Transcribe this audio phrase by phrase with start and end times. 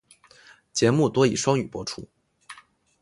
[0.73, 2.09] 节目多以双语播出。